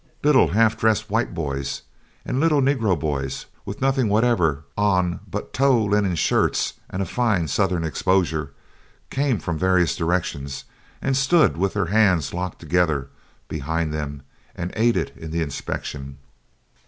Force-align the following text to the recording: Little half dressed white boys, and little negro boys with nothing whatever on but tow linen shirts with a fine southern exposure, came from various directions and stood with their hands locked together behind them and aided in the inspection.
Little 0.23 0.47
half 0.47 0.79
dressed 0.79 1.11
white 1.11 1.35
boys, 1.35 1.83
and 2.25 2.39
little 2.39 2.59
negro 2.59 2.99
boys 2.99 3.45
with 3.65 3.81
nothing 3.81 4.09
whatever 4.09 4.63
on 4.75 5.19
but 5.29 5.53
tow 5.53 5.85
linen 5.85 6.15
shirts 6.15 6.73
with 6.91 7.01
a 7.01 7.05
fine 7.05 7.47
southern 7.47 7.83
exposure, 7.83 8.51
came 9.11 9.37
from 9.37 9.59
various 9.59 9.95
directions 9.95 10.63
and 11.03 11.15
stood 11.15 11.55
with 11.55 11.75
their 11.75 11.85
hands 11.93 12.33
locked 12.33 12.57
together 12.57 13.09
behind 13.47 13.93
them 13.93 14.23
and 14.55 14.73
aided 14.75 15.11
in 15.15 15.29
the 15.29 15.43
inspection. 15.43 16.17